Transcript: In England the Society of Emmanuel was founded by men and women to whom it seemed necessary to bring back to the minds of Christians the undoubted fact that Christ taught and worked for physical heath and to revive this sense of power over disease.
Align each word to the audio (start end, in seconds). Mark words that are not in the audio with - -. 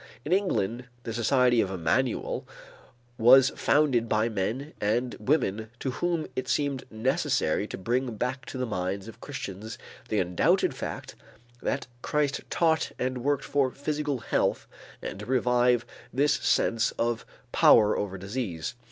In 0.25 0.31
England 0.31 0.85
the 1.03 1.13
Society 1.13 1.61
of 1.61 1.69
Emmanuel 1.69 2.47
was 3.19 3.49
founded 3.51 4.09
by 4.09 4.29
men 4.29 4.73
and 4.81 5.15
women 5.19 5.69
to 5.79 5.91
whom 5.91 6.25
it 6.35 6.47
seemed 6.47 6.85
necessary 6.89 7.67
to 7.67 7.77
bring 7.77 8.15
back 8.15 8.47
to 8.47 8.57
the 8.57 8.65
minds 8.65 9.07
of 9.07 9.21
Christians 9.21 9.77
the 10.09 10.17
undoubted 10.19 10.73
fact 10.73 11.13
that 11.61 11.85
Christ 12.01 12.41
taught 12.49 12.91
and 12.97 13.19
worked 13.19 13.45
for 13.45 13.69
physical 13.69 14.21
heath 14.21 14.65
and 15.03 15.19
to 15.19 15.27
revive 15.27 15.85
this 16.11 16.33
sense 16.33 16.89
of 16.93 17.23
power 17.51 17.95
over 17.95 18.17
disease. 18.17 18.73